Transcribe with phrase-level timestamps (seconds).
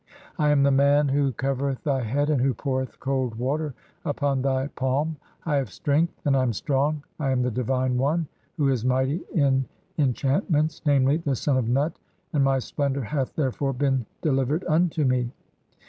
[0.39, 4.65] I am the Man "who covereth thy head and who poureth cold water upon thy
[4.69, 8.25] "palm, I have strength and (11) I am strong, I am the divine "one
[8.57, 9.63] who is mighty in
[9.99, 11.99] enchantments, namely, the son of Nut,
[12.33, 15.29] "and my splendour hath, therefore, been delivered unto me.